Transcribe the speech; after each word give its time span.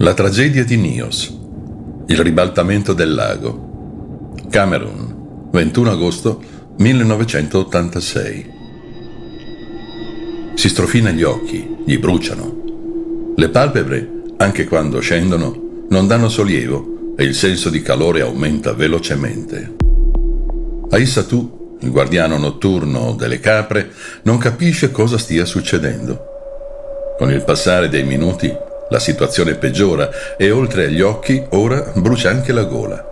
La 0.00 0.14
tragedia 0.14 0.62
di 0.64 0.76
Nios. 0.76 1.36
Il 2.06 2.18
ribaltamento 2.18 2.92
del 2.92 3.14
lago. 3.14 4.32
Camerun, 4.48 5.48
21 5.50 5.90
agosto 5.90 6.40
1986. 6.76 8.50
Si 10.54 10.68
strofina 10.68 11.10
gli 11.10 11.24
occhi, 11.24 11.78
gli 11.84 11.98
bruciano. 11.98 13.32
Le 13.34 13.48
palpebre, 13.48 14.08
anche 14.36 14.68
quando 14.68 15.00
scendono, 15.00 15.86
non 15.88 16.06
danno 16.06 16.28
sollievo 16.28 17.14
e 17.16 17.24
il 17.24 17.34
senso 17.34 17.68
di 17.68 17.82
calore 17.82 18.20
aumenta 18.20 18.74
velocemente. 18.74 19.74
Aissatu, 20.90 21.76
il 21.80 21.90
guardiano 21.90 22.38
notturno 22.38 23.16
delle 23.18 23.40
capre, 23.40 23.90
non 24.22 24.38
capisce 24.38 24.92
cosa 24.92 25.18
stia 25.18 25.44
succedendo. 25.44 26.24
Con 27.18 27.32
il 27.32 27.42
passare 27.42 27.88
dei 27.88 28.04
minuti 28.04 28.66
la 28.90 28.98
situazione 28.98 29.54
peggiora 29.54 30.36
e 30.36 30.50
oltre 30.50 30.84
agli 30.84 31.00
occhi 31.00 31.44
ora 31.50 31.92
brucia 31.94 32.30
anche 32.30 32.52
la 32.52 32.64
gola. 32.64 33.04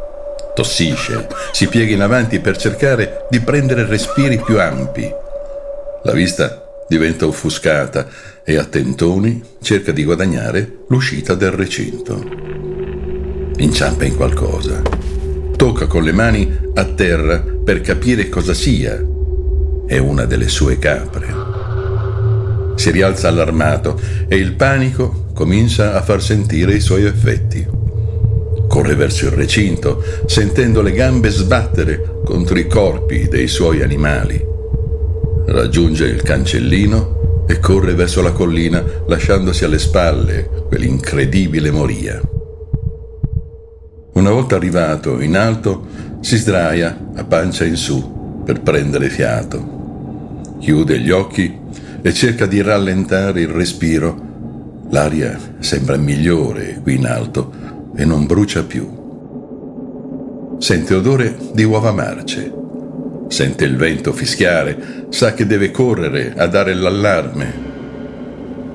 Tossisce, 0.55 1.27
si 1.53 1.69
piega 1.69 1.93
in 1.93 2.01
avanti 2.01 2.41
per 2.41 2.57
cercare 2.57 3.27
di 3.29 3.41
prendere 3.41 3.85
respiri 3.85 4.41
più 4.43 4.59
ampi. 4.59 5.13
La 6.03 6.13
vista 6.13 6.63
diventa 6.89 7.27
offuscata 7.27 8.07
e 8.43 8.57
a 8.57 8.65
tentoni 8.65 9.43
cerca 9.61 9.93
di 9.93 10.05
guadagnare 10.05 10.85
l'uscita 10.89 11.35
del 11.35 11.51
recinto. 11.51 12.25
Inciampa 13.57 14.05
in 14.05 14.17
qualcosa. 14.17 14.81
Tocca 15.57 15.87
con 15.87 16.05
le 16.05 16.13
mani 16.13 16.59
a 16.75 16.85
terra 16.85 17.43
per 17.65 17.81
capire 17.81 18.29
cosa 18.29 18.55
sia. 18.55 19.03
È 19.87 19.99
una 19.99 20.25
delle 20.25 20.49
sue 20.49 20.79
capre. 20.79 21.35
Si 22.77 22.91
rialza 22.91 23.29
allarmato 23.29 24.01
e 24.29 24.37
il 24.37 24.53
panico 24.55 25.26
comincia 25.37 25.93
a 25.93 26.01
far 26.01 26.23
sentire 26.23 26.73
i 26.73 26.81
suoi 26.81 27.05
effetti. 27.05 27.65
Corre 28.67 28.95
verso 28.95 29.27
il 29.27 29.33
recinto, 29.33 30.03
sentendo 30.25 30.81
le 30.81 30.93
gambe 30.93 31.29
sbattere 31.29 32.23
contro 32.25 32.59
i 32.59 32.67
corpi 32.67 33.29
dei 33.29 33.47
suoi 33.47 33.83
animali. 33.83 34.43
Raggiunge 35.45 36.07
il 36.07 36.23
cancellino 36.23 37.45
e 37.47 37.61
corre 37.61 37.93
verso 37.93 38.23
la 38.23 38.33
collina, 38.33 38.83
lasciandosi 39.07 39.65
alle 39.65 39.79
spalle 39.79 40.49
quell'incredibile 40.69 41.71
moria. 41.71 42.19
Una 44.15 44.31
volta 44.31 44.57
arrivato 44.57 45.21
in 45.21 45.37
alto, 45.37 45.87
si 46.21 46.39
sdraia 46.39 47.11
a 47.15 47.25
pancia 47.25 47.67
in 47.67 47.77
su 47.77 48.43
per 48.43 48.63
prendere 48.63 49.11
fiato. 49.11 50.55
Chiude 50.61 50.99
gli 50.99 51.11
occhi 51.11 51.59
e 52.01 52.15
cerca 52.15 52.47
di 52.47 52.63
rallentare 52.63 53.43
il 53.43 53.49
respiro 53.49 54.26
L'aria 54.91 55.39
sembra 55.59 55.97
migliore 55.97 56.81
qui 56.83 56.95
in 56.95 57.07
alto 57.07 57.53
e 57.97 58.05
non 58.05 58.27
brucia 58.27 58.63
più. 58.63 58.89
Sente 60.59 60.95
odore 60.95 61.37
di 61.53 61.65
uova 61.65 61.93
marce. 61.93 62.53
Sente 63.29 63.65
il 63.65 63.77
vento 63.77 64.13
fischiare, 64.13 65.07
sa 65.11 65.35
che 65.35 65.47
deve 65.47 65.71
correre 65.71 66.35
a 66.37 66.47
dare 66.47 66.73
l'allarme. 66.75 67.65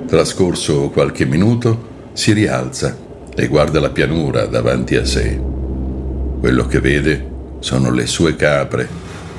Trascorso 0.06 0.90
qualche 0.90 1.26
minuto, 1.26 1.90
si 2.14 2.34
rialza 2.34 2.96
e 3.34 3.48
guarda 3.48 3.80
la 3.80 3.90
pianura 3.90 4.46
davanti 4.46 4.98
a 4.98 5.06
sé. 5.06 5.40
Quello 6.40 6.66
che 6.68 6.82
vede 6.82 7.30
sono 7.60 7.92
le 7.92 8.06
sue 8.06 8.36
capre 8.36 8.88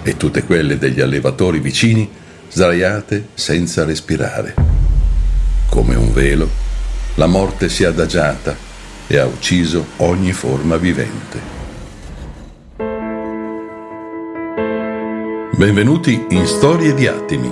e 0.02 0.16
tutte 0.16 0.44
quelle 0.44 0.78
degli 0.78 1.00
allevatori 1.00 1.60
vicini 1.60 2.08
sdraiate 2.48 3.26
senza 3.34 3.84
respirare. 3.84 4.71
Come 5.72 5.94
un 5.94 6.12
velo 6.12 6.50
la 7.14 7.24
morte 7.24 7.70
si 7.70 7.82
è 7.82 7.86
adagiata 7.86 8.54
e 9.06 9.16
ha 9.16 9.24
ucciso 9.24 9.86
ogni 9.96 10.32
forma 10.32 10.76
vivente. 10.76 11.40
Benvenuti 15.56 16.26
in 16.28 16.46
Storie 16.46 16.92
di 16.92 17.06
Attimi, 17.06 17.50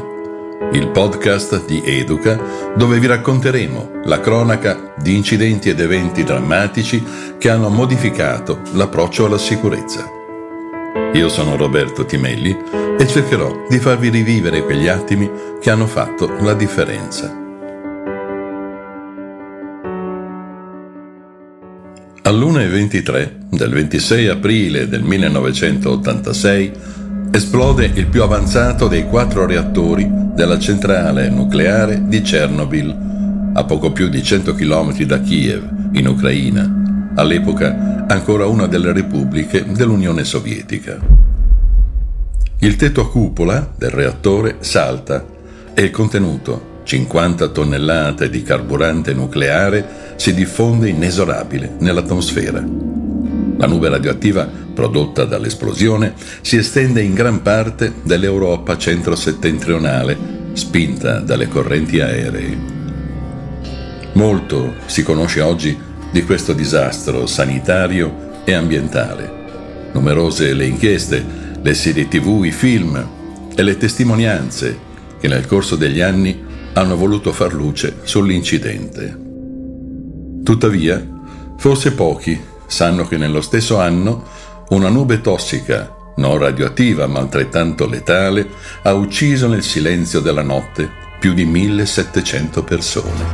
il 0.73 0.89
podcast 0.89 1.65
di 1.65 1.81
Educa 1.83 2.39
dove 2.77 2.99
vi 2.99 3.07
racconteremo 3.07 4.03
la 4.05 4.21
cronaca 4.21 4.93
di 4.99 5.17
incidenti 5.17 5.71
ed 5.71 5.81
eventi 5.81 6.23
drammatici 6.23 7.03
che 7.39 7.49
hanno 7.49 7.71
modificato 7.71 8.61
l'approccio 8.73 9.25
alla 9.25 9.39
sicurezza. 9.39 10.07
Io 11.15 11.29
sono 11.31 11.57
Roberto 11.57 12.05
Timelli 12.05 12.55
e 12.99 13.07
cercherò 13.07 13.65
di 13.67 13.79
farvi 13.79 14.11
rivivere 14.11 14.63
quegli 14.63 14.89
attimi 14.89 15.31
che 15.59 15.71
hanno 15.71 15.87
fatto 15.87 16.31
la 16.41 16.53
differenza. 16.53 17.40
All'1.23 22.23 23.49
del 23.49 23.71
26 23.71 24.29
aprile 24.29 24.89
del 24.89 25.03
1986 25.03 26.73
esplode 27.31 27.91
il 27.95 28.09
più 28.09 28.23
avanzato 28.23 28.89
dei 28.89 29.07
quattro 29.07 29.47
reattori 29.47 30.07
della 30.35 30.59
centrale 30.59 31.31
nucleare 31.31 32.03
di 32.05 32.21
Chernobyl, 32.21 33.53
a 33.55 33.65
poco 33.65 33.93
più 33.93 34.11
di 34.11 34.23
100 34.23 34.55
km 34.55 35.03
da 35.05 35.21
Kiev, 35.21 35.67
in 35.93 36.09
Ucraina, 36.09 37.13
all'epoca 37.15 38.05
ancora 38.07 38.45
una 38.45 38.67
delle 38.67 38.93
repubbliche 38.93 39.65
dell'Unione 39.73 40.25
Sovietica. 40.25 40.99
Il 42.59 42.77
tetto 42.77 43.01
a 43.01 43.11
cupola 43.11 43.73
del 43.79 43.91
reattore 43.91 44.57
salta 44.61 45.25
e 45.73 45.83
il 45.83 45.91
contenuto 45.91 46.69
50 46.85 47.49
tonnellate 47.49 48.29
di 48.29 48.43
carburante 48.43 49.15
nucleare 49.15 50.10
si 50.21 50.35
diffonde 50.35 50.91
inesorabile 50.91 51.77
nell'atmosfera. 51.79 52.63
La 53.57 53.67
nube 53.67 53.89
radioattiva 53.89 54.47
prodotta 54.47 55.25
dall'esplosione 55.25 56.13
si 56.43 56.59
estende 56.59 57.01
in 57.01 57.15
gran 57.15 57.41
parte 57.41 57.95
dell'Europa 58.03 58.77
centro-settentrionale, 58.77 60.19
spinta 60.53 61.21
dalle 61.21 61.49
correnti 61.49 62.01
aeree. 62.01 62.59
Molto 64.13 64.75
si 64.85 65.03
conosce 65.03 65.41
oggi 65.41 65.75
di 66.13 66.23
questo 66.25 66.53
disastro 66.53 67.25
sanitario 67.25 68.43
e 68.45 68.53
ambientale. 68.53 69.89
Numerose 69.93 70.53
le 70.53 70.67
inchieste, 70.67 71.25
le 71.63 71.73
serie 71.73 72.09
tv, 72.09 72.45
i 72.45 72.53
film 72.53 73.09
e 73.55 73.63
le 73.63 73.79
testimonianze 73.79 74.79
che 75.19 75.29
nel 75.29 75.47
corso 75.47 75.77
degli 75.77 76.03
anni 76.03 76.45
hanno 76.75 76.95
voluto 76.95 77.33
far 77.33 77.55
luce 77.55 78.01
sull'incidente. 78.03 79.29
Tuttavia, 80.43 81.07
forse 81.57 81.93
pochi 81.93 82.41
sanno 82.67 83.07
che 83.07 83.17
nello 83.17 83.41
stesso 83.41 83.79
anno 83.79 84.25
una 84.71 84.89
nube 84.89 85.21
tossica, 85.21 85.95
non 86.17 86.39
radioattiva 86.39 87.07
ma 87.07 87.19
altrettanto 87.19 87.87
letale, 87.87 88.49
ha 88.83 88.93
ucciso 88.95 89.49
nel 89.49 89.63
silenzio 89.63 90.21
della 90.21 90.43
notte 90.43 90.91
più 91.19 91.35
di 91.35 91.45
1700 91.45 92.65
persone. 92.65 93.25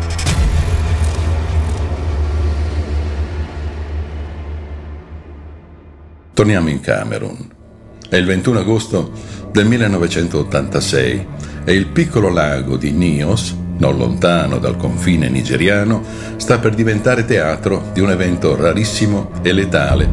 Torniamo 6.35 6.69
in 6.69 6.81
Camerun. 6.81 7.55
È 8.09 8.17
il 8.17 8.26
21 8.26 8.59
agosto 8.59 9.12
del 9.52 9.67
1986 9.67 11.26
e 11.64 11.73
il 11.73 11.87
piccolo 11.87 12.29
lago 12.29 12.76
di 12.76 12.91
Nios, 12.91 13.56
non 13.78 13.96
lontano 13.96 14.58
dal 14.58 14.76
confine 14.76 15.28
nigeriano, 15.28 16.02
sta 16.37 16.58
per 16.58 16.75
diventare 16.75 17.25
teatro 17.25 17.90
di 17.93 18.00
un 18.00 18.11
evento 18.11 18.56
rarissimo 18.56 19.31
e 19.43 19.52
letale 19.52 20.11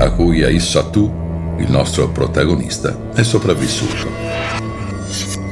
a 0.00 0.10
cui 0.12 0.42
Aissatu, 0.42 1.54
il 1.58 1.70
nostro 1.70 2.08
protagonista, 2.08 2.96
è 3.14 3.22
sopravvissuto. 3.22 4.08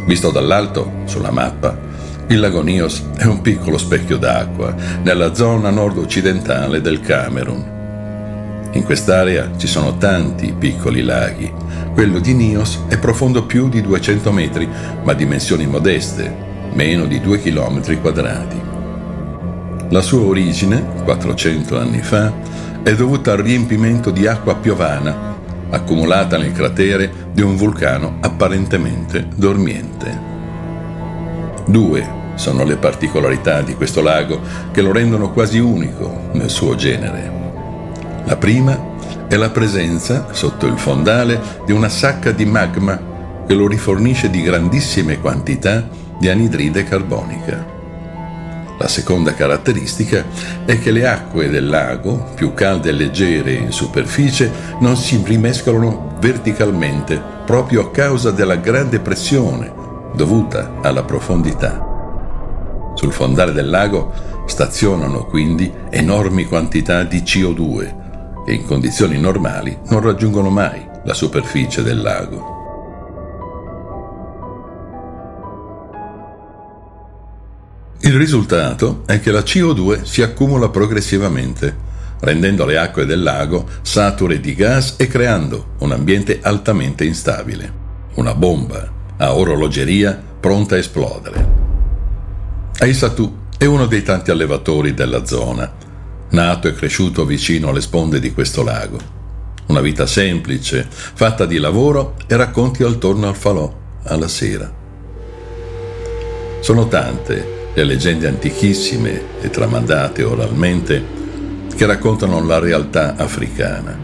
Visto 0.06 0.30
dall'alto, 0.30 1.02
sulla 1.04 1.30
mappa, 1.30 1.78
il 2.28 2.40
lago 2.40 2.62
Nios 2.62 3.04
è 3.16 3.24
un 3.24 3.42
piccolo 3.42 3.76
specchio 3.76 4.16
d'acqua 4.16 4.74
nella 5.02 5.34
zona 5.34 5.68
nord-occidentale 5.68 6.80
del 6.80 7.00
Camerun. 7.00 7.76
In 8.72 8.84
quest'area 8.84 9.50
ci 9.58 9.66
sono 9.66 9.98
tanti 9.98 10.54
piccoli 10.58 11.02
laghi. 11.02 11.52
Quello 11.92 12.18
di 12.18 12.32
Nios 12.32 12.84
è 12.88 12.98
profondo 12.98 13.44
più 13.44 13.68
di 13.68 13.82
200 13.82 14.32
metri, 14.32 14.68
ma 15.02 15.12
dimensioni 15.12 15.66
modeste, 15.66 16.47
meno 16.78 17.06
di 17.06 17.20
2 17.20 17.40
km 17.40 18.00
quadrati. 18.00 18.60
La 19.88 20.00
sua 20.00 20.20
origine, 20.20 20.80
400 21.02 21.76
anni 21.76 22.00
fa, 22.00 22.32
è 22.84 22.94
dovuta 22.94 23.32
al 23.32 23.38
riempimento 23.38 24.12
di 24.12 24.28
acqua 24.28 24.54
piovana 24.54 25.34
accumulata 25.70 26.38
nel 26.38 26.52
cratere 26.52 27.30
di 27.32 27.42
un 27.42 27.56
vulcano 27.56 28.18
apparentemente 28.20 29.26
dormiente. 29.34 30.26
Due 31.66 32.16
sono 32.36 32.62
le 32.62 32.76
particolarità 32.76 33.60
di 33.62 33.74
questo 33.74 34.00
lago 34.00 34.40
che 34.70 34.80
lo 34.80 34.92
rendono 34.92 35.32
quasi 35.32 35.58
unico 35.58 36.28
nel 36.34 36.48
suo 36.48 36.76
genere. 36.76 37.32
La 38.24 38.36
prima 38.36 38.94
è 39.26 39.34
la 39.34 39.50
presenza, 39.50 40.28
sotto 40.30 40.66
il 40.66 40.78
fondale, 40.78 41.40
di 41.66 41.72
una 41.72 41.88
sacca 41.88 42.30
di 42.30 42.44
magma 42.44 43.44
che 43.48 43.54
lo 43.54 43.66
rifornisce 43.66 44.30
di 44.30 44.42
grandissime 44.42 45.18
quantità 45.18 46.06
di 46.18 46.28
anidride 46.28 46.84
carbonica. 46.84 47.76
La 48.78 48.88
seconda 48.88 49.34
caratteristica 49.34 50.24
è 50.64 50.78
che 50.78 50.92
le 50.92 51.06
acque 51.06 51.48
del 51.48 51.66
lago, 51.66 52.30
più 52.34 52.54
calde 52.54 52.90
e 52.90 52.92
leggere 52.92 53.52
in 53.52 53.72
superficie, 53.72 54.52
non 54.80 54.96
si 54.96 55.20
rimescolano 55.24 56.16
verticalmente 56.20 57.20
proprio 57.44 57.82
a 57.82 57.90
causa 57.90 58.30
della 58.30 58.56
grande 58.56 59.00
pressione 59.00 59.72
dovuta 60.14 60.74
alla 60.82 61.02
profondità. 61.02 61.84
Sul 62.94 63.12
fondale 63.12 63.52
del 63.52 63.68
lago 63.68 64.12
stazionano 64.46 65.24
quindi 65.24 65.72
enormi 65.90 66.44
quantità 66.44 67.04
di 67.04 67.18
CO2 67.18 68.44
che 68.44 68.52
in 68.54 68.64
condizioni 68.64 69.18
normali 69.18 69.76
non 69.88 70.00
raggiungono 70.00 70.50
mai 70.50 70.84
la 71.04 71.14
superficie 71.14 71.82
del 71.82 72.00
lago. 72.00 72.57
Il 78.08 78.14
risultato 78.14 79.02
è 79.04 79.20
che 79.20 79.30
la 79.30 79.40
CO2 79.40 80.02
si 80.02 80.22
accumula 80.22 80.70
progressivamente, 80.70 81.76
rendendo 82.20 82.64
le 82.64 82.78
acque 82.78 83.04
del 83.04 83.22
lago 83.22 83.68
sature 83.82 84.40
di 84.40 84.54
gas 84.54 84.94
e 84.96 85.06
creando 85.08 85.74
un 85.80 85.92
ambiente 85.92 86.38
altamente 86.40 87.04
instabile. 87.04 87.70
Una 88.14 88.34
bomba 88.34 88.90
a 89.18 89.34
orologeria 89.34 90.18
pronta 90.40 90.74
a 90.74 90.78
esplodere. 90.78 91.48
Aisatu 92.78 93.40
è 93.58 93.66
uno 93.66 93.84
dei 93.84 94.02
tanti 94.02 94.30
allevatori 94.30 94.94
della 94.94 95.26
zona, 95.26 95.70
nato 96.30 96.66
e 96.66 96.72
cresciuto 96.72 97.26
vicino 97.26 97.68
alle 97.68 97.82
sponde 97.82 98.20
di 98.20 98.32
questo 98.32 98.62
lago. 98.62 98.98
Una 99.66 99.82
vita 99.82 100.06
semplice, 100.06 100.88
fatta 100.88 101.44
di 101.44 101.58
lavoro 101.58 102.14
e 102.26 102.36
racconti 102.36 102.82
attorno 102.82 103.28
al 103.28 103.36
falò 103.36 103.70
alla 104.04 104.28
sera. 104.28 104.72
Sono 106.60 106.88
tante 106.88 107.56
le 107.78 107.84
leggende 107.84 108.26
antichissime 108.26 109.40
e 109.40 109.50
tramandate 109.50 110.24
oralmente 110.24 111.00
che 111.76 111.86
raccontano 111.86 112.44
la 112.44 112.58
realtà 112.58 113.14
africana. 113.14 113.96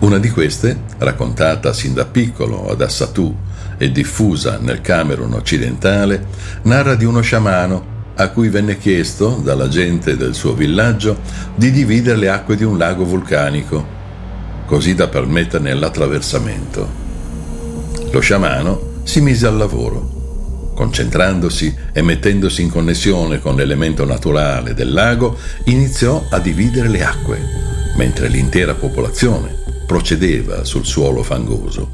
Una 0.00 0.18
di 0.18 0.28
queste, 0.28 0.76
raccontata 0.98 1.72
sin 1.72 1.94
da 1.94 2.04
piccolo 2.04 2.68
ad 2.68 2.80
Assatù 2.80 3.32
e 3.78 3.92
diffusa 3.92 4.58
nel 4.60 4.80
Camerun 4.80 5.34
occidentale, 5.34 6.26
narra 6.62 6.96
di 6.96 7.04
uno 7.04 7.20
sciamano 7.20 7.98
a 8.16 8.28
cui 8.30 8.48
venne 8.48 8.76
chiesto 8.76 9.40
dalla 9.40 9.68
gente 9.68 10.16
del 10.16 10.34
suo 10.34 10.54
villaggio 10.54 11.20
di 11.54 11.70
dividere 11.70 12.18
le 12.18 12.28
acque 12.28 12.56
di 12.56 12.64
un 12.64 12.76
lago 12.76 13.04
vulcanico, 13.04 13.86
così 14.66 14.96
da 14.96 15.06
permetterne 15.06 15.72
l'attraversamento. 15.74 16.88
Lo 18.10 18.18
sciamano 18.18 18.98
si 19.04 19.20
mise 19.20 19.46
al 19.46 19.56
lavoro 19.56 20.18
concentrandosi 20.80 21.76
e 21.92 22.00
mettendosi 22.00 22.62
in 22.62 22.70
connessione 22.70 23.38
con 23.38 23.54
l'elemento 23.54 24.06
naturale 24.06 24.72
del 24.72 24.94
lago, 24.94 25.36
iniziò 25.64 26.24
a 26.30 26.38
dividere 26.38 26.88
le 26.88 27.04
acque, 27.04 27.38
mentre 27.96 28.28
l'intera 28.28 28.72
popolazione 28.72 29.54
procedeva 29.84 30.64
sul 30.64 30.86
suolo 30.86 31.22
fangoso. 31.22 31.90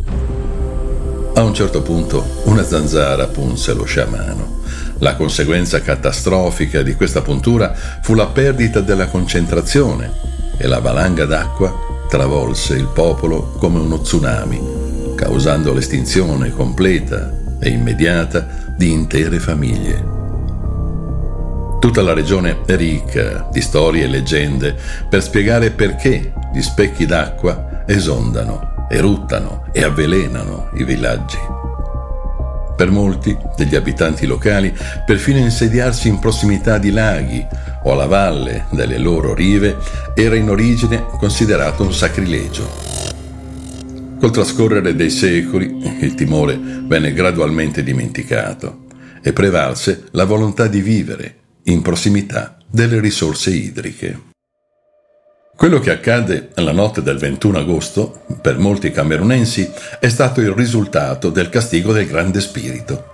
A 1.34 1.42
un 1.42 1.52
certo 1.52 1.82
punto 1.82 2.42
una 2.44 2.62
zanzara 2.62 3.26
punse 3.26 3.74
lo 3.74 3.82
sciamano. 3.82 4.60
La 4.98 5.16
conseguenza 5.16 5.80
catastrofica 5.80 6.82
di 6.82 6.94
questa 6.94 7.22
puntura 7.22 7.74
fu 8.02 8.14
la 8.14 8.26
perdita 8.26 8.80
della 8.80 9.08
concentrazione 9.08 10.12
e 10.56 10.68
la 10.68 10.78
valanga 10.78 11.24
d'acqua 11.24 12.06
travolse 12.08 12.76
il 12.76 12.86
popolo 12.86 13.56
come 13.58 13.80
uno 13.80 14.00
tsunami, 14.00 15.14
causando 15.16 15.72
l'estinzione 15.72 16.52
completa 16.52 17.45
e 17.58 17.68
immediata 17.68 18.46
di 18.76 18.90
intere 18.90 19.38
famiglie. 19.38 20.14
Tutta 21.80 22.02
la 22.02 22.12
regione 22.12 22.62
è 22.66 22.76
ricca 22.76 23.48
di 23.52 23.60
storie 23.60 24.04
e 24.04 24.08
leggende 24.08 24.74
per 25.08 25.22
spiegare 25.22 25.70
perché 25.70 26.32
gli 26.52 26.60
specchi 26.60 27.06
d'acqua 27.06 27.84
esondano, 27.86 28.86
eruttano 28.88 29.66
e 29.72 29.84
avvelenano 29.84 30.70
i 30.74 30.84
villaggi. 30.84 31.38
Per 32.76 32.90
molti 32.90 33.36
degli 33.56 33.74
abitanti 33.74 34.26
locali, 34.26 34.74
perfino 35.06 35.38
insediarsi 35.38 36.08
in 36.08 36.18
prossimità 36.18 36.76
di 36.76 36.90
laghi 36.90 37.46
o 37.84 37.92
alla 37.92 38.06
valle 38.06 38.66
delle 38.70 38.98
loro 38.98 39.32
rive 39.32 39.76
era 40.14 40.34
in 40.34 40.50
origine 40.50 41.06
considerato 41.18 41.82
un 41.84 41.94
sacrilegio. 41.94 42.95
Col 44.18 44.30
trascorrere 44.30 44.94
dei 44.94 45.10
secoli 45.10 45.76
il 46.00 46.14
timore 46.14 46.58
venne 46.58 47.12
gradualmente 47.12 47.82
dimenticato 47.82 48.84
e 49.22 49.32
prevalse 49.32 50.06
la 50.12 50.24
volontà 50.24 50.68
di 50.68 50.80
vivere 50.80 51.36
in 51.64 51.82
prossimità 51.82 52.56
delle 52.68 52.98
risorse 53.00 53.50
idriche. 53.50 54.20
Quello 55.54 55.80
che 55.80 55.90
accadde 55.90 56.50
la 56.54 56.72
notte 56.72 57.02
del 57.02 57.18
21 57.18 57.58
agosto, 57.58 58.22
per 58.40 58.58
molti 58.58 58.90
camerunensi, 58.90 59.70
è 59.98 60.08
stato 60.08 60.40
il 60.40 60.50
risultato 60.50 61.30
del 61.30 61.48
castigo 61.48 61.92
del 61.92 62.06
Grande 62.06 62.40
Spirito, 62.40 63.06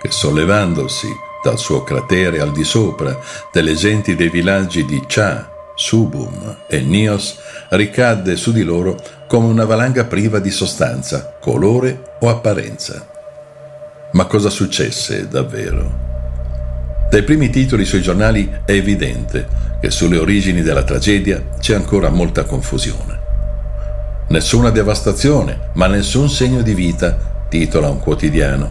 che 0.00 0.10
sollevandosi 0.10 1.08
dal 1.42 1.58
suo 1.58 1.82
cratere 1.84 2.40
al 2.40 2.52
di 2.52 2.64
sopra 2.64 3.18
delle 3.52 3.74
genti 3.74 4.14
dei 4.14 4.30
villaggi 4.30 4.84
di 4.84 5.02
Cha, 5.06 5.50
Subum 5.80 6.56
e 6.68 6.80
Nios, 6.82 7.38
ricadde 7.70 8.36
su 8.36 8.52
di 8.52 8.62
loro 8.62 9.00
come 9.26 9.46
una 9.46 9.64
valanga 9.64 10.04
priva 10.04 10.38
di 10.38 10.50
sostanza, 10.50 11.36
colore 11.40 12.16
o 12.20 12.28
apparenza. 12.28 13.08
Ma 14.12 14.26
cosa 14.26 14.50
successe 14.50 15.26
davvero? 15.26 17.08
Dai 17.08 17.22
primi 17.22 17.48
titoli 17.48 17.86
sui 17.86 18.02
giornali 18.02 18.60
è 18.66 18.72
evidente 18.72 19.48
che 19.80 19.90
sulle 19.90 20.18
origini 20.18 20.60
della 20.60 20.82
tragedia 20.82 21.42
c'è 21.58 21.76
ancora 21.76 22.10
molta 22.10 22.44
confusione. 22.44 23.18
Nessuna 24.28 24.68
devastazione, 24.68 25.70
ma 25.72 25.86
nessun 25.86 26.28
segno 26.28 26.60
di 26.60 26.74
vita, 26.74 27.46
titola 27.48 27.88
un 27.88 28.00
quotidiano, 28.00 28.70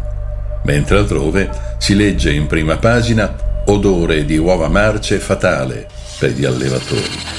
mentre 0.63 0.99
altrove 0.99 1.49
si 1.79 1.95
legge 1.95 2.31
in 2.31 2.45
prima 2.45 2.77
pagina 2.77 3.63
odore 3.65 4.25
di 4.25 4.37
uova 4.37 4.67
marce 4.67 5.17
fatale 5.17 5.97
per 6.19 6.31
gli 6.31 6.45
allevatori. 6.45 7.37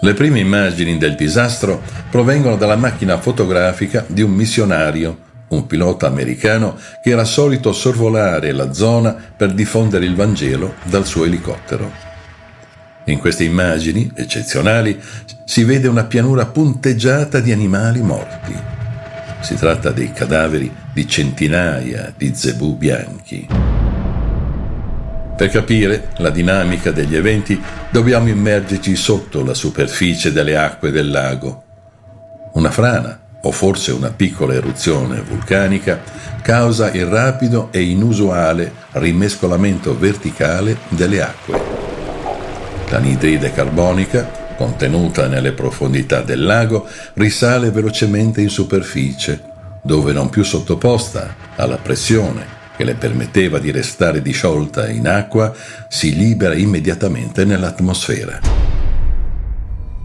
Le 0.00 0.14
prime 0.14 0.40
immagini 0.40 0.98
del 0.98 1.14
disastro 1.14 1.82
provengono 2.10 2.56
dalla 2.56 2.76
macchina 2.76 3.18
fotografica 3.18 4.04
di 4.06 4.22
un 4.22 4.32
missionario, 4.32 5.26
un 5.48 5.66
pilota 5.66 6.06
americano 6.06 6.76
che 7.02 7.10
era 7.10 7.24
solito 7.24 7.72
sorvolare 7.72 8.52
la 8.52 8.72
zona 8.72 9.12
per 9.12 9.54
diffondere 9.54 10.04
il 10.04 10.14
Vangelo 10.14 10.74
dal 10.84 11.06
suo 11.06 11.24
elicottero. 11.24 12.06
In 13.06 13.18
queste 13.18 13.44
immagini 13.44 14.10
eccezionali 14.14 15.00
si 15.44 15.64
vede 15.64 15.88
una 15.88 16.04
pianura 16.04 16.46
punteggiata 16.46 17.40
di 17.40 17.52
animali 17.52 18.02
morti. 18.02 18.54
Si 19.40 19.54
tratta 19.54 19.90
dei 19.90 20.12
cadaveri 20.12 20.70
di 20.92 21.08
centinaia 21.08 22.12
di 22.16 22.34
zebù 22.34 22.76
bianchi. 22.76 23.77
Per 25.38 25.50
capire 25.50 26.08
la 26.16 26.30
dinamica 26.30 26.90
degli 26.90 27.14
eventi 27.14 27.62
dobbiamo 27.90 28.28
immergerci 28.28 28.96
sotto 28.96 29.44
la 29.44 29.54
superficie 29.54 30.32
delle 30.32 30.56
acque 30.56 30.90
del 30.90 31.12
lago. 31.12 31.62
Una 32.54 32.72
frana 32.72 33.20
o 33.42 33.52
forse 33.52 33.92
una 33.92 34.10
piccola 34.10 34.54
eruzione 34.54 35.20
vulcanica, 35.20 36.00
causa 36.42 36.90
il 36.90 37.06
rapido 37.06 37.68
e 37.70 37.82
inusuale 37.82 38.72
rimescolamento 38.94 39.96
verticale 39.96 40.78
delle 40.88 41.22
acque. 41.22 41.60
L'anidride 42.88 43.52
carbonica, 43.52 44.28
contenuta 44.56 45.28
nelle 45.28 45.52
profondità 45.52 46.20
del 46.20 46.42
lago, 46.42 46.84
risale 47.12 47.70
velocemente 47.70 48.40
in 48.40 48.48
superficie, 48.48 49.40
dove 49.84 50.12
non 50.12 50.30
più 50.30 50.42
sottoposta 50.42 51.32
alla 51.54 51.76
pressione 51.76 52.57
che 52.78 52.84
le 52.84 52.94
permetteva 52.94 53.58
di 53.58 53.72
restare 53.72 54.22
disciolta 54.22 54.88
in 54.88 55.08
acqua, 55.08 55.52
si 55.88 56.14
libera 56.14 56.54
immediatamente 56.54 57.44
nell'atmosfera. 57.44 58.38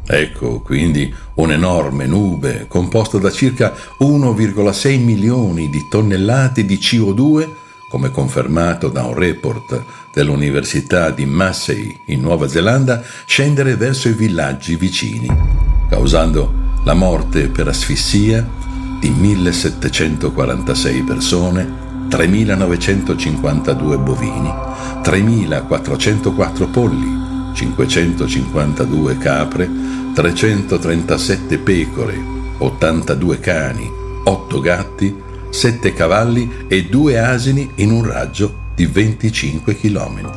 Ecco 0.04 0.60
quindi 0.62 1.14
un'enorme 1.36 2.08
nube 2.08 2.66
composta 2.68 3.20
da 3.20 3.30
circa 3.30 3.72
1,6 4.00 5.00
milioni 5.00 5.70
di 5.70 5.86
tonnellate 5.88 6.66
di 6.66 6.78
CO2, 6.78 7.48
come 7.92 8.10
confermato 8.10 8.90
da 8.90 9.04
un 9.04 9.14
report 9.14 9.84
dell'Università 10.12 11.12
di 11.12 11.28
Massey 11.28 11.96
in 12.08 12.22
Nuova 12.22 12.48
Zelanda, 12.48 13.04
scendere 13.28 13.76
verso 13.76 14.10
i 14.10 14.14
villaggi 14.14 14.76
vicini, 14.78 15.28
causando 15.88 16.82
la 16.86 16.96
morte 16.96 17.50
per 17.50 17.68
asfissia 17.68 18.44
di 19.00 19.12
1746 19.12 21.02
persone, 21.04 21.93
3.952 22.14 23.98
bovini, 23.98 24.54
3.404 25.02 26.70
polli, 26.70 27.08
552 27.56 29.18
capre, 29.18 29.68
337 30.14 31.58
pecore, 31.58 32.16
82 32.60 33.40
cani, 33.40 33.90
8 34.26 34.60
gatti, 34.60 35.16
7 35.50 35.94
cavalli 35.94 36.66
e 36.68 36.86
2 36.86 37.18
asini 37.18 37.72
in 37.78 37.90
un 37.90 38.06
raggio 38.06 38.62
di 38.76 38.86
25 38.86 39.76
km. 39.76 40.32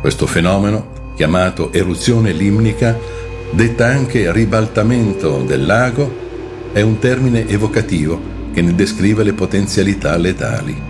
Questo 0.00 0.28
fenomeno, 0.28 1.12
chiamato 1.16 1.72
eruzione 1.72 2.30
limnica, 2.30 2.96
detta 3.50 3.86
anche 3.86 4.30
ribaltamento 4.30 5.42
del 5.44 5.66
lago, 5.66 6.28
è 6.70 6.80
un 6.80 7.00
termine 7.00 7.48
evocativo 7.48 8.38
che 8.52 8.62
ne 8.62 8.74
descrive 8.74 9.22
le 9.22 9.32
potenzialità 9.32 10.16
letali. 10.16 10.80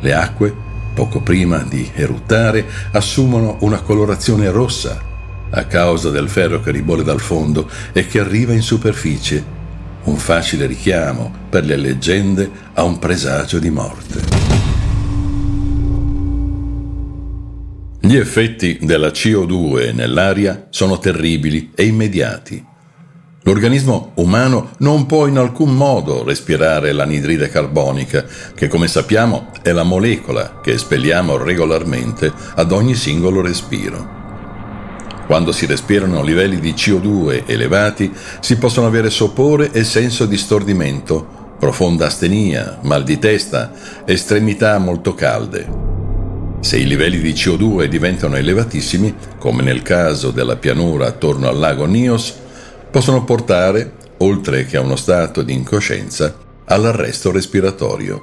Le 0.00 0.14
acque 0.14 0.64
poco 0.96 1.20
prima 1.20 1.58
di 1.58 1.90
eruttare, 1.94 2.64
assumono 2.92 3.58
una 3.60 3.82
colorazione 3.82 4.50
rossa 4.50 4.98
a 5.50 5.64
causa 5.66 6.08
del 6.08 6.30
ferro 6.30 6.60
che 6.60 6.70
ribolle 6.70 7.04
dal 7.04 7.20
fondo 7.20 7.68
e 7.92 8.06
che 8.06 8.18
arriva 8.18 8.54
in 8.54 8.62
superficie, 8.62 9.44
un 10.04 10.16
facile 10.16 10.64
richiamo 10.64 11.30
per 11.50 11.66
le 11.66 11.76
leggende 11.76 12.50
a 12.72 12.82
un 12.82 12.98
presagio 12.98 13.58
di 13.58 13.68
morte. 13.68 14.44
Gli 18.00 18.16
effetti 18.16 18.78
della 18.80 19.08
CO2 19.08 19.94
nell'aria 19.94 20.68
sono 20.70 20.98
terribili 20.98 21.72
e 21.74 21.84
immediati. 21.84 22.64
L'organismo 23.46 24.10
umano 24.14 24.70
non 24.78 25.06
può 25.06 25.28
in 25.28 25.38
alcun 25.38 25.72
modo 25.72 26.24
respirare 26.24 26.90
l'anidride 26.90 27.48
carbonica, 27.48 28.24
che 28.56 28.66
come 28.66 28.88
sappiamo 28.88 29.52
è 29.62 29.70
la 29.70 29.84
molecola 29.84 30.58
che 30.60 30.72
espelliamo 30.72 31.36
regolarmente 31.36 32.32
ad 32.56 32.72
ogni 32.72 32.96
singolo 32.96 33.40
respiro. 33.40 34.14
Quando 35.28 35.52
si 35.52 35.64
respirano 35.64 36.24
livelli 36.24 36.58
di 36.58 36.72
CO2 36.72 37.44
elevati 37.46 38.12
si 38.40 38.58
possono 38.58 38.88
avere 38.88 39.10
sopore 39.10 39.70
e 39.70 39.84
senso 39.84 40.26
di 40.26 40.36
stordimento, 40.36 41.54
profonda 41.56 42.06
astenia, 42.06 42.80
mal 42.82 43.04
di 43.04 43.16
testa, 43.20 43.72
estremità 44.04 44.76
molto 44.78 45.14
calde. 45.14 45.84
Se 46.58 46.78
i 46.78 46.86
livelli 46.86 47.20
di 47.20 47.30
CO2 47.30 47.84
diventano 47.84 48.34
elevatissimi, 48.34 49.14
come 49.38 49.62
nel 49.62 49.82
caso 49.82 50.32
della 50.32 50.56
pianura 50.56 51.06
attorno 51.06 51.46
al 51.46 51.58
lago 51.58 51.86
Nios, 51.86 52.44
possono 52.90 53.24
portare, 53.24 53.94
oltre 54.18 54.64
che 54.64 54.76
a 54.76 54.80
uno 54.80 54.96
stato 54.96 55.42
di 55.42 55.52
incoscienza, 55.52 56.36
all'arresto 56.64 57.30
respiratorio. 57.30 58.22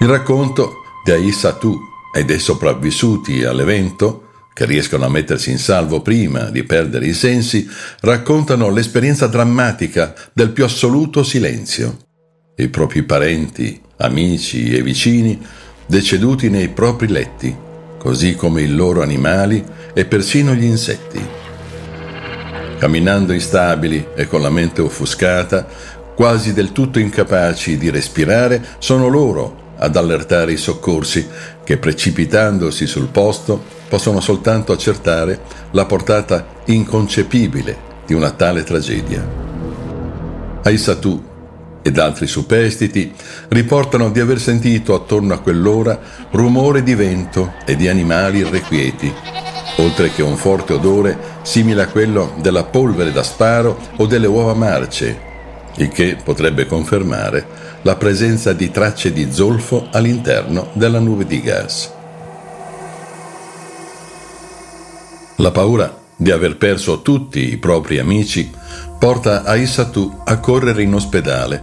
Il 0.00 0.08
racconto 0.08 0.82
di 1.04 1.12
Aissa 1.12 1.52
Tu 1.54 1.78
e 2.12 2.24
dei 2.24 2.38
sopravvissuti 2.38 3.44
all'evento, 3.44 4.28
che 4.54 4.66
riescono 4.66 5.06
a 5.06 5.08
mettersi 5.08 5.50
in 5.50 5.58
salvo 5.58 6.02
prima 6.02 6.50
di 6.50 6.62
perdere 6.64 7.06
i 7.06 7.14
sensi, 7.14 7.68
raccontano 8.00 8.68
l'esperienza 8.70 9.26
drammatica 9.26 10.14
del 10.32 10.50
più 10.50 10.64
assoluto 10.64 11.22
silenzio. 11.22 11.96
I 12.56 12.68
propri 12.68 13.02
parenti, 13.02 13.80
amici 13.98 14.74
e 14.74 14.82
vicini 14.82 15.40
deceduti 15.86 16.50
nei 16.50 16.68
propri 16.68 17.08
letti, 17.08 17.54
così 17.98 18.34
come 18.34 18.62
i 18.62 18.68
loro 18.68 19.02
animali 19.02 19.64
e 19.94 20.04
persino 20.04 20.54
gli 20.54 20.64
insetti 20.64 21.40
camminando 22.82 23.32
instabili 23.32 24.08
e 24.16 24.26
con 24.26 24.42
la 24.42 24.50
mente 24.50 24.80
offuscata, 24.80 25.68
quasi 26.16 26.52
del 26.52 26.72
tutto 26.72 26.98
incapaci 26.98 27.78
di 27.78 27.90
respirare, 27.90 28.60
sono 28.78 29.06
loro 29.06 29.74
ad 29.76 29.94
allertare 29.94 30.50
i 30.50 30.56
soccorsi 30.56 31.28
che 31.62 31.76
precipitandosi 31.76 32.88
sul 32.88 33.06
posto 33.06 33.62
possono 33.88 34.18
soltanto 34.18 34.72
accertare 34.72 35.42
la 35.70 35.84
portata 35.84 36.44
inconcepibile 36.64 37.76
di 38.04 38.14
una 38.14 38.32
tale 38.32 38.64
tragedia. 38.64 39.24
Aissatù 40.64 41.22
ed 41.82 41.98
altri 41.98 42.26
superstiti 42.26 43.12
riportano 43.50 44.10
di 44.10 44.18
aver 44.18 44.40
sentito 44.40 44.92
attorno 44.96 45.34
a 45.34 45.38
quell'ora 45.38 46.00
rumore 46.32 46.82
di 46.82 46.96
vento 46.96 47.52
e 47.64 47.76
di 47.76 47.86
animali 47.86 48.38
irrequieti 48.38 49.41
oltre 49.76 50.10
che 50.10 50.22
un 50.22 50.36
forte 50.36 50.74
odore 50.74 51.18
simile 51.42 51.82
a 51.82 51.88
quello 51.88 52.34
della 52.40 52.64
polvere 52.64 53.12
da 53.12 53.22
sparo 53.22 53.78
o 53.96 54.06
delle 54.06 54.26
uova 54.26 54.54
marce, 54.54 55.30
il 55.76 55.88
che 55.88 56.16
potrebbe 56.22 56.66
confermare 56.66 57.70
la 57.82 57.96
presenza 57.96 58.52
di 58.52 58.70
tracce 58.70 59.12
di 59.12 59.32
zolfo 59.32 59.88
all'interno 59.90 60.68
della 60.74 60.98
nube 60.98 61.26
di 61.26 61.40
gas. 61.40 61.92
La 65.36 65.50
paura 65.50 66.00
di 66.14 66.30
aver 66.30 66.56
perso 66.56 67.02
tutti 67.02 67.52
i 67.52 67.56
propri 67.56 67.98
amici 67.98 68.50
porta 68.98 69.42
Aissatu 69.42 70.20
a 70.24 70.38
correre 70.38 70.82
in 70.82 70.94
ospedale, 70.94 71.60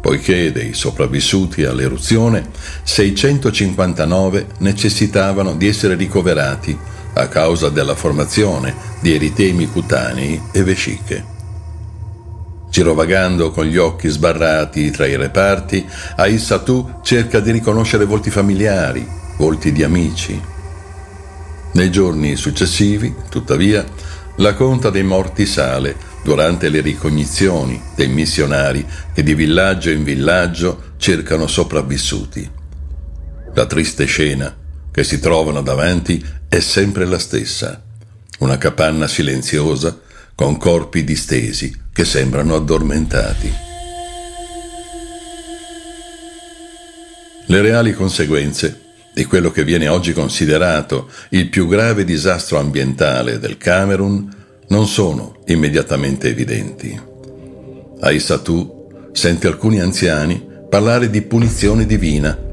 poiché 0.00 0.50
dei 0.50 0.72
sopravvissuti 0.72 1.62
all'eruzione 1.62 2.48
659 2.82 4.46
necessitavano 4.58 5.54
di 5.54 5.68
essere 5.68 5.94
ricoverati 5.94 6.76
a 7.14 7.28
causa 7.28 7.68
della 7.68 7.94
formazione 7.94 8.74
di 9.00 9.14
eritemi 9.14 9.66
cutanei 9.70 10.40
e 10.52 10.62
vesciche. 10.62 11.38
Girovagando 12.70 13.50
con 13.50 13.64
gli 13.64 13.76
occhi 13.76 14.08
sbarrati 14.08 14.90
tra 14.90 15.06
i 15.06 15.16
reparti, 15.16 15.84
Aissatu 16.16 17.00
cerca 17.02 17.40
di 17.40 17.50
riconoscere 17.50 18.04
volti 18.04 18.30
familiari, 18.30 19.06
volti 19.38 19.72
di 19.72 19.82
amici. 19.82 20.40
Nei 21.72 21.90
giorni 21.90 22.36
successivi, 22.36 23.12
tuttavia, 23.28 23.84
la 24.36 24.54
conta 24.54 24.90
dei 24.90 25.02
morti 25.02 25.46
sale 25.46 25.96
durante 26.22 26.68
le 26.68 26.80
ricognizioni 26.80 27.80
dei 27.96 28.08
missionari 28.08 28.86
che 29.12 29.22
di 29.22 29.34
villaggio 29.34 29.90
in 29.90 30.04
villaggio 30.04 30.92
cercano 30.96 31.46
sopravvissuti. 31.46 32.48
La 33.54 33.66
triste 33.66 34.04
scena 34.04 34.54
che 34.92 35.02
si 35.02 35.18
trovano 35.18 35.60
davanti 35.60 36.24
è 36.50 36.58
sempre 36.58 37.04
la 37.04 37.20
stessa, 37.20 37.80
una 38.40 38.58
capanna 38.58 39.06
silenziosa 39.06 39.96
con 40.34 40.56
corpi 40.56 41.04
distesi 41.04 41.72
che 41.92 42.04
sembrano 42.04 42.56
addormentati. 42.56 43.52
Le 47.46 47.60
reali 47.60 47.94
conseguenze 47.94 48.80
di 49.14 49.26
quello 49.26 49.52
che 49.52 49.62
viene 49.62 49.86
oggi 49.86 50.12
considerato 50.12 51.08
il 51.28 51.48
più 51.48 51.68
grave 51.68 52.04
disastro 52.04 52.58
ambientale 52.58 53.38
del 53.38 53.56
Camerun 53.56 54.28
non 54.70 54.88
sono 54.88 55.42
immediatamente 55.46 56.30
evidenti. 56.30 57.00
Aissatu 58.00 59.08
sente 59.12 59.46
alcuni 59.46 59.78
anziani 59.78 60.44
parlare 60.68 61.10
di 61.10 61.22
punizione 61.22 61.86
divina 61.86 62.49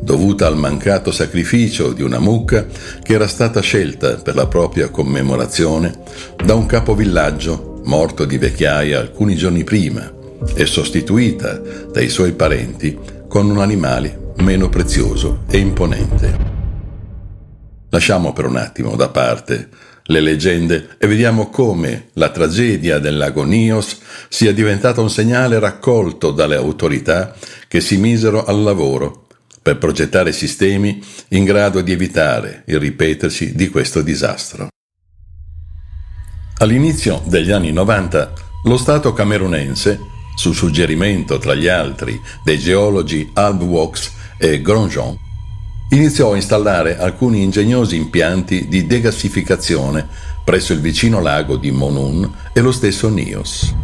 dovuta 0.00 0.46
al 0.46 0.56
mancato 0.56 1.10
sacrificio 1.10 1.92
di 1.92 2.02
una 2.02 2.18
mucca 2.18 2.66
che 3.02 3.12
era 3.12 3.26
stata 3.26 3.60
scelta 3.60 4.16
per 4.16 4.34
la 4.34 4.46
propria 4.46 4.88
commemorazione 4.88 5.98
da 6.42 6.54
un 6.54 6.66
capovillaggio 6.66 7.80
morto 7.84 8.24
di 8.24 8.38
vecchiaia 8.38 8.98
alcuni 8.98 9.34
giorni 9.34 9.64
prima 9.64 10.12
e 10.54 10.66
sostituita 10.66 11.60
dai 11.92 12.08
suoi 12.08 12.32
parenti 12.32 12.98
con 13.28 13.48
un 13.50 13.58
animale 13.58 14.32
meno 14.36 14.68
prezioso 14.68 15.44
e 15.48 15.58
imponente. 15.58 16.56
Lasciamo 17.90 18.32
per 18.32 18.46
un 18.46 18.56
attimo 18.56 18.94
da 18.96 19.08
parte 19.08 19.68
le 20.10 20.20
leggende 20.20 20.96
e 20.98 21.06
vediamo 21.06 21.50
come 21.50 22.08
la 22.14 22.30
tragedia 22.30 22.98
del 22.98 23.16
lago 23.16 23.44
Nios 23.44 23.98
sia 24.28 24.52
diventata 24.52 25.00
un 25.00 25.10
segnale 25.10 25.58
raccolto 25.58 26.30
dalle 26.30 26.56
autorità 26.56 27.34
che 27.66 27.80
si 27.80 27.98
misero 27.98 28.44
al 28.44 28.62
lavoro 28.62 29.27
per 29.68 29.76
progettare 29.76 30.32
sistemi 30.32 30.98
in 31.28 31.44
grado 31.44 31.82
di 31.82 31.92
evitare 31.92 32.62
il 32.68 32.78
ripetersi 32.78 33.54
di 33.54 33.68
questo 33.68 34.00
disastro. 34.00 34.68
All'inizio 36.60 37.20
degli 37.26 37.50
anni 37.50 37.70
90 37.70 38.32
lo 38.64 38.78
Stato 38.78 39.12
camerunense, 39.12 40.00
su 40.36 40.54
suggerimento 40.54 41.36
tra 41.36 41.54
gli 41.54 41.68
altri 41.68 42.18
dei 42.42 42.58
geologi 42.58 43.28
Alb 43.34 43.60
Walks 43.60 44.10
e 44.38 44.62
Grandjean, 44.62 45.14
iniziò 45.90 46.32
a 46.32 46.36
installare 46.36 46.96
alcuni 46.96 47.42
ingegnosi 47.42 47.96
impianti 47.96 48.68
di 48.68 48.86
degassificazione 48.86 50.08
presso 50.46 50.72
il 50.72 50.80
vicino 50.80 51.20
lago 51.20 51.58
di 51.58 51.70
Monun 51.70 52.32
e 52.54 52.60
lo 52.60 52.72
stesso 52.72 53.10
Nios. 53.10 53.74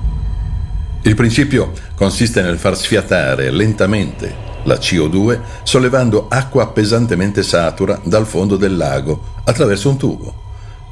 Il 1.02 1.14
principio 1.14 1.72
consiste 1.94 2.40
nel 2.40 2.56
far 2.56 2.74
sfiatare 2.74 3.50
lentamente 3.50 4.52
la 4.64 4.76
CO2 4.76 5.40
sollevando 5.62 6.26
acqua 6.28 6.68
pesantemente 6.68 7.42
satura 7.42 7.98
dal 8.02 8.26
fondo 8.26 8.56
del 8.56 8.76
lago 8.76 9.32
attraverso 9.44 9.88
un 9.90 9.96
tubo, 9.96 10.34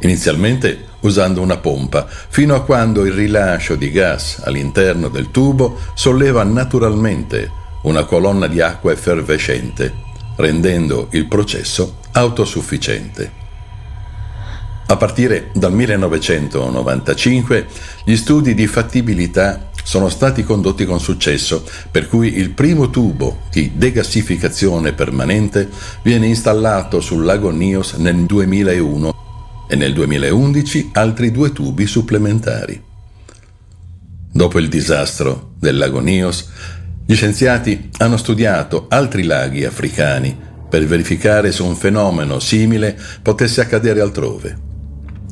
inizialmente 0.00 0.86
usando 1.00 1.40
una 1.40 1.58
pompa, 1.58 2.06
fino 2.06 2.54
a 2.54 2.62
quando 2.62 3.04
il 3.04 3.12
rilascio 3.12 3.74
di 3.74 3.90
gas 3.90 4.40
all'interno 4.44 5.08
del 5.08 5.30
tubo 5.30 5.78
solleva 5.94 6.42
naturalmente 6.44 7.50
una 7.82 8.04
colonna 8.04 8.46
di 8.46 8.60
acqua 8.60 8.92
effervescente, 8.92 9.92
rendendo 10.36 11.08
il 11.10 11.26
processo 11.26 11.96
autosufficiente. 12.12 13.41
A 14.86 14.96
partire 14.96 15.50
dal 15.54 15.72
1995 15.72 17.66
gli 18.04 18.16
studi 18.16 18.54
di 18.54 18.66
fattibilità 18.66 19.70
sono 19.84 20.08
stati 20.08 20.44
condotti 20.44 20.84
con 20.84 21.00
successo, 21.00 21.64
per 21.90 22.08
cui 22.08 22.36
il 22.36 22.50
primo 22.50 22.90
tubo 22.90 23.42
di 23.50 23.72
degassificazione 23.74 24.92
permanente 24.92 25.68
viene 26.02 26.26
installato 26.26 27.00
sul 27.00 27.24
lago 27.24 27.50
Nios 27.50 27.94
nel 27.94 28.24
2001 28.24 29.14
e 29.68 29.76
nel 29.76 29.92
2011 29.92 30.90
altri 30.92 31.30
due 31.30 31.52
tubi 31.52 31.86
supplementari. 31.86 32.80
Dopo 34.30 34.58
il 34.58 34.68
disastro 34.68 35.52
del 35.58 35.76
lago 35.76 36.00
Nios, 36.00 36.48
gli 37.04 37.14
scienziati 37.14 37.90
hanno 37.98 38.16
studiato 38.16 38.86
altri 38.88 39.24
laghi 39.24 39.64
africani 39.64 40.34
per 40.68 40.86
verificare 40.86 41.52
se 41.52 41.62
un 41.62 41.76
fenomeno 41.76 42.38
simile 42.38 42.98
potesse 43.20 43.60
accadere 43.60 44.00
altrove. 44.00 44.70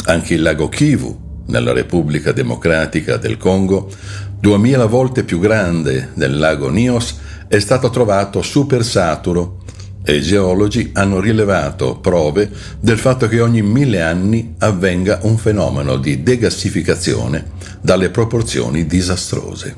Anche 0.05 0.35
il 0.35 0.43
lago 0.43 0.69
Kivu, 0.69 1.29
nella 1.47 1.73
Repubblica 1.73 2.33
Democratica 2.33 3.17
del 3.17 3.37
Congo, 3.37 3.91
duemila 4.39 4.87
volte 4.87 5.25
più 5.25 5.39
grande 5.39 6.11
del 6.15 6.39
lago 6.39 6.71
Nios, 6.71 7.19
è 7.49 7.59
stato 7.59 7.91
trovato 7.91 8.43
supersaturo 8.43 9.59
e 10.03 10.17
i 10.17 10.23
geologi 10.23 10.91
hanno 10.95 11.21
rilevato 11.21 11.99
prove 11.99 12.51
del 12.81 12.99
fatto 12.99 13.29
che 13.29 13.41
ogni 13.41 13.63
mille 13.63 14.01
anni 14.01 14.55
avvenga 14.59 15.21
un 15.23 15.37
fenomeno 15.37 15.97
di 15.97 16.23
degassificazione 16.23 17.51
dalle 17.81 18.09
proporzioni 18.11 18.87
disastrose. 18.87 19.77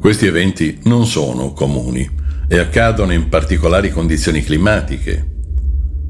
Questi 0.00 0.26
eventi 0.26 0.80
non 0.84 1.06
sono 1.06 1.52
comuni 1.52 2.26
e 2.48 2.58
accadono 2.58 3.12
in 3.12 3.28
particolari 3.28 3.90
condizioni 3.90 4.42
climatiche. 4.42 5.36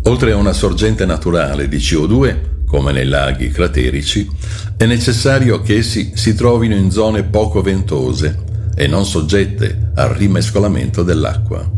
Oltre 0.05 0.33
a 0.33 0.37
una 0.37 0.53
sorgente 0.53 1.05
naturale 1.05 1.69
di 1.69 1.77
CO2, 1.77 2.37
come 2.65 2.93
nei 2.93 3.07
laghi 3.07 3.51
craterici, 3.51 4.31
è 4.77 4.87
necessario 4.87 5.61
che 5.61 5.79
essi 5.79 6.13
si 6.15 6.35
trovino 6.35 6.77
in 6.77 6.91
zone 6.91 7.25
poco 7.25 7.61
ventose 7.61 8.47
e 8.75 8.87
non 8.87 9.05
soggette 9.05 9.91
al 9.97 10.11
rimescolamento 10.11 11.03
dell'acqua. 11.03 11.69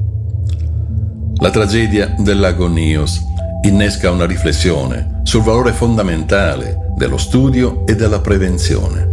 La 1.37 1.51
tragedia 1.51 2.15
del 2.19 2.39
lago 2.39 2.69
Nios 2.69 3.19
innesca 3.63 4.11
una 4.11 4.27
riflessione 4.27 5.21
sul 5.23 5.43
valore 5.43 5.73
fondamentale 5.73 6.93
dello 6.97 7.17
studio 7.17 7.87
e 7.87 7.97
della 7.97 8.21
prevenzione. 8.21 9.09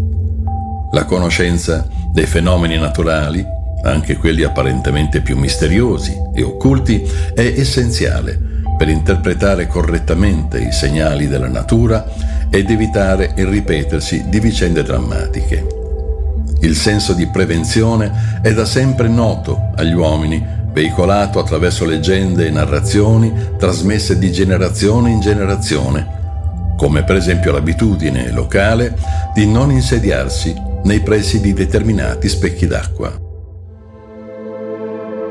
La 0.91 1.05
conoscenza 1.05 1.87
dei 2.11 2.25
fenomeni 2.25 2.77
naturali, 2.77 3.45
anche 3.91 4.17
quelli 4.17 4.43
apparentemente 4.43 5.21
più 5.21 5.37
misteriosi 5.37 6.15
e 6.33 6.43
occulti, 6.43 7.03
è 7.33 7.53
essenziale 7.57 8.39
per 8.77 8.89
interpretare 8.89 9.67
correttamente 9.67 10.59
i 10.59 10.71
segnali 10.71 11.27
della 11.27 11.47
natura 11.47 12.05
ed 12.49 12.69
evitare 12.69 13.33
il 13.37 13.47
ripetersi 13.47 14.25
di 14.29 14.39
vicende 14.39 14.83
drammatiche. 14.83 15.67
Il 16.61 16.75
senso 16.75 17.13
di 17.13 17.27
prevenzione 17.27 18.39
è 18.41 18.53
da 18.53 18.65
sempre 18.65 19.07
noto 19.07 19.71
agli 19.75 19.93
uomini, 19.93 20.43
veicolato 20.71 21.39
attraverso 21.39 21.85
leggende 21.85 22.45
e 22.45 22.51
narrazioni 22.51 23.33
trasmesse 23.57 24.17
di 24.17 24.31
generazione 24.31 25.09
in 25.09 25.19
generazione, 25.19 26.15
come 26.77 27.03
per 27.03 27.15
esempio 27.15 27.51
l'abitudine 27.51 28.31
locale 28.31 28.95
di 29.33 29.47
non 29.47 29.71
insediarsi 29.71 30.53
nei 30.83 30.99
pressi 30.99 31.41
di 31.41 31.53
determinati 31.53 32.29
specchi 32.29 32.67
d'acqua. 32.67 33.26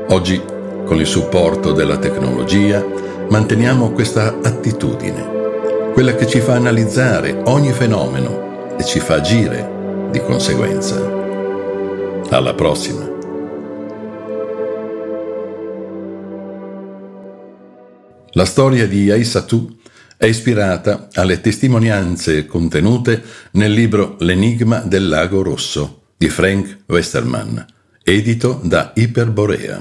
Oggi, 0.09 0.41
con 0.85 0.99
il 0.99 1.05
supporto 1.05 1.73
della 1.73 1.97
tecnologia, 1.97 2.83
manteniamo 3.29 3.91
questa 3.91 4.39
attitudine, 4.41 5.91
quella 5.91 6.15
che 6.15 6.25
ci 6.25 6.39
fa 6.39 6.53
analizzare 6.53 7.41
ogni 7.45 7.73
fenomeno 7.73 8.77
e 8.77 8.85
ci 8.85 8.99
fa 8.99 9.15
agire 9.15 10.07
di 10.09 10.21
conseguenza. 10.21 10.95
Alla 12.29 12.53
prossima. 12.53 13.05
La 18.31 18.45
storia 18.45 18.87
di 18.87 19.11
Aissatu 19.11 19.77
è 20.15 20.25
ispirata 20.25 21.09
alle 21.15 21.41
testimonianze 21.41 22.45
contenute 22.45 23.21
nel 23.51 23.73
libro 23.73 24.15
L'enigma 24.19 24.79
del 24.79 25.09
lago 25.09 25.43
rosso 25.43 26.03
di 26.15 26.29
Frank 26.29 26.83
Westermann, 26.87 27.57
edito 28.03 28.61
da 28.63 28.93
Iperborea. 28.95 29.79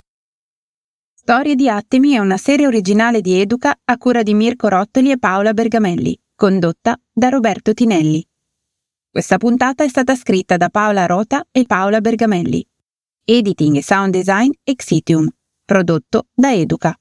Storie 1.29 1.57
di 1.57 1.69
Attimi 1.69 2.13
è 2.13 2.19
una 2.19 2.37
serie 2.37 2.69
originale 2.69 3.21
di 3.21 3.41
Educa 3.41 3.77
a 3.83 3.99
cura 3.99 4.23
di 4.23 4.33
Mirko 4.33 4.69
Rottoli 4.69 5.11
e 5.11 5.19
Paola 5.19 5.55
Bergamelli, 5.55 6.17
condotta 6.37 6.97
da 7.13 7.31
Roberto 7.31 7.75
Tinelli. 7.75 8.25
Questa 9.11 9.37
puntata 9.37 9.83
è 9.83 9.89
stata 9.89 10.15
scritta 10.15 10.57
da 10.57 10.69
Paola 10.69 11.05
Rota 11.07 11.45
e 11.51 11.65
Paola 11.65 12.01
Bergamelli. 12.01 12.65
Editing 13.25 13.75
e 13.75 13.83
sound 13.83 14.13
design 14.13 14.53
Exitium, 14.63 15.29
prodotto 15.65 16.29
da 16.33 16.55
Educa. 16.55 16.97